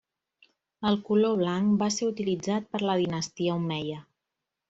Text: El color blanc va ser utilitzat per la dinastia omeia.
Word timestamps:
El 0.91 0.95
color 1.09 1.35
blanc 1.41 1.75
va 1.83 1.89
ser 1.97 2.09
utilitzat 2.13 2.67
per 2.77 2.81
la 2.87 2.97
dinastia 3.05 3.61
omeia. 3.61 4.01